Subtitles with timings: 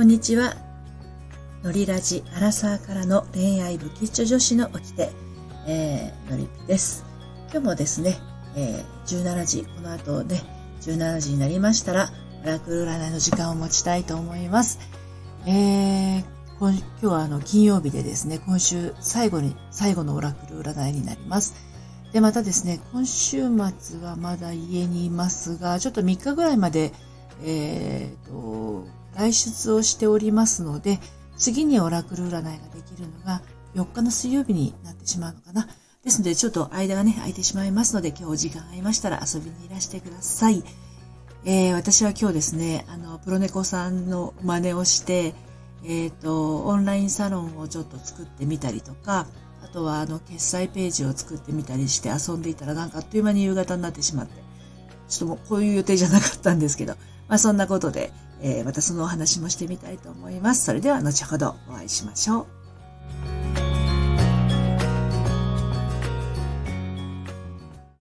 [0.00, 0.56] こんにちは。
[1.62, 5.12] のりラジアラサーからの恋愛不吉女子の掟、
[5.66, 7.04] えー、のりぴです。
[7.52, 8.16] 今日もですね、
[8.56, 10.40] えー、17時、この後ね、
[10.80, 12.08] 17時になりましたら、
[12.42, 14.78] オラクル占いの時間を持ちたいと思います。
[15.44, 16.24] えー、
[16.58, 21.54] 今今日はあの金曜日でですね、今週最後に、最後のオラクル占いになります。
[22.14, 26.94] で、またですね、今週末はまだ家にいますが、ちょっと3日ぐらいまで、
[27.44, 30.98] えー、と、外出をしておりますので、
[31.36, 33.42] 次にオラクル占いができるのが
[33.74, 35.68] 4日の水曜日になってしまうのかな。
[36.02, 40.64] ですので、ちょっと間がね、空いてしまいますので、今日お時間合いましたら遊びにいらしてください。
[41.44, 45.34] えー、私は今日ですね、あの、プロネコさんの真似をして、
[45.84, 49.26] えっ、ー、と、オンラインサロンをちょっと作ってみたりとか、
[49.62, 54.42] あとはあの、決済ページを作ってみたりして遊んでいたらなんかあっという間に夕方になってしまって、
[55.08, 56.94] ちょっともうこういう予定じゃなかったんですけど、
[57.28, 58.12] まあそんなことで、
[58.42, 60.64] えー、またそのお話もしてみたいと思います。
[60.64, 62.59] それでは後ほどお会いしましょう。